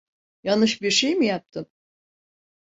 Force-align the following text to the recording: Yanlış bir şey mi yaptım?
Yanlış 0.43 0.81
bir 0.81 0.91
şey 0.91 1.15
mi 1.15 1.25
yaptım? 1.25 1.65